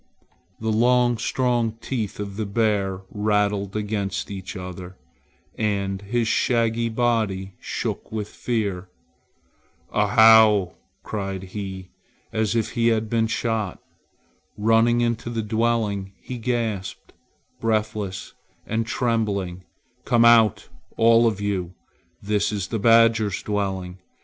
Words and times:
The 0.59 0.71
long 0.71 1.19
strong 1.19 1.73
teeth 1.73 2.19
of 2.19 2.35
the 2.35 2.47
bear 2.47 3.01
rattled 3.11 3.75
against 3.75 4.31
each 4.31 4.55
other, 4.57 4.97
and 5.59 6.01
his 6.01 6.27
shaggy 6.27 6.89
body 6.89 7.53
shook 7.59 8.11
with 8.11 8.27
fear. 8.27 8.89
"Ahow!" 9.93 10.73
cried 11.03 11.43
he, 11.53 11.91
as 12.33 12.55
if 12.55 12.71
he 12.71 12.87
had 12.87 13.11
been 13.11 13.27
shot. 13.27 13.79
Running 14.57 15.01
into 15.01 15.29
the 15.29 15.43
dwelling 15.43 16.13
he 16.19 16.39
gasped, 16.39 17.13
breathless 17.59 18.33
and 18.65 18.87
trembling, 18.87 19.65
"Come 20.03 20.25
out, 20.25 20.67
all 20.97 21.27
of 21.27 21.39
you! 21.39 21.75
This 22.23 22.51
is 22.51 22.69
the 22.69 22.79
badger's 22.79 23.43
dwelling. 23.43 23.99